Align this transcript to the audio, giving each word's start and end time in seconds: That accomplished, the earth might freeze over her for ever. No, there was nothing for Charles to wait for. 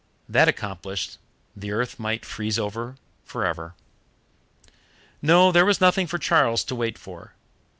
That 0.27 0.47
accomplished, 0.47 1.19
the 1.55 1.71
earth 1.71 1.99
might 1.99 2.25
freeze 2.25 2.57
over 2.57 2.83
her 2.83 2.95
for 3.23 3.45
ever. 3.45 3.75
No, 5.21 5.51
there 5.51 5.63
was 5.63 5.79
nothing 5.79 6.07
for 6.07 6.17
Charles 6.17 6.63
to 6.63 6.73
wait 6.75 6.97
for. 6.97 7.33